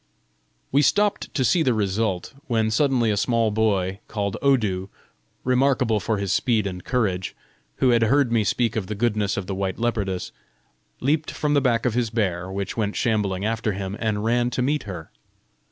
[0.71, 4.89] We stopped to see the result; when suddenly a small boy, called Odu,
[5.43, 7.35] remarkable for his speed and courage,
[7.75, 10.31] who had heard me speak of the goodness of the white leopardess,
[11.01, 14.63] leaped from the back of his bear, which went shambling after him, and ran to
[14.63, 15.11] meet her.